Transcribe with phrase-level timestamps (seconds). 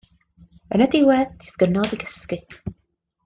[0.77, 2.41] Yn y diwedd disgynnodd i gysgu.